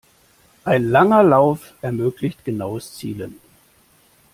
[0.65, 3.37] Ein langer Lauf ermöglicht genaues Zielen.